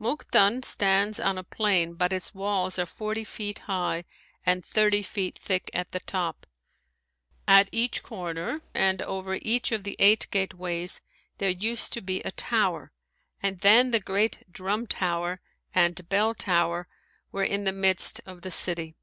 Mukden 0.00 0.62
stands 0.64 1.20
on 1.20 1.36
a 1.36 1.44
plain 1.44 1.96
but 1.96 2.10
its 2.10 2.32
walls 2.34 2.78
are 2.78 2.86
forty 2.86 3.24
feet 3.24 3.58
high 3.68 4.06
and 4.46 4.64
thirty 4.64 5.02
feet 5.02 5.36
thick 5.38 5.68
at 5.74 5.92
the 5.92 6.00
top. 6.00 6.46
At 7.46 7.68
each 7.72 8.02
corner, 8.02 8.62
and 8.72 9.02
over 9.02 9.34
each 9.34 9.72
of 9.72 9.84
the 9.84 9.94
eight 9.98 10.28
gateways 10.30 11.02
there 11.36 11.50
used 11.50 11.92
to 11.92 12.00
be 12.00 12.22
a 12.22 12.32
tower, 12.32 12.90
and 13.42 13.60
then 13.60 13.90
the 13.90 14.00
great 14.00 14.50
Drum 14.50 14.86
Tower 14.86 15.42
and 15.74 16.08
Bell 16.08 16.32
Tower 16.34 16.88
were 17.30 17.44
in 17.44 17.64
the 17.64 17.70
midst 17.72 18.22
of 18.24 18.40
the 18.40 18.50
city. 18.50 18.96